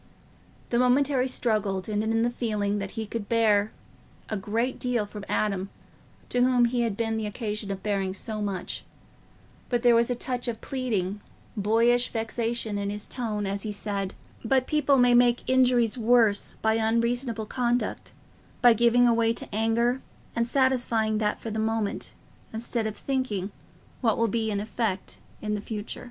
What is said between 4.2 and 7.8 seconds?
a great deal from Adam, to whom he had been the occasion